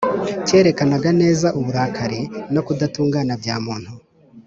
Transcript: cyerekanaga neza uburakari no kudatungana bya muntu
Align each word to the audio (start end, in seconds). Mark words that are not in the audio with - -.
cyerekanaga 0.47 1.09
neza 1.21 1.47
uburakari 1.59 2.21
no 2.53 2.61
kudatungana 2.67 3.33
bya 3.41 3.55
muntu 3.65 3.91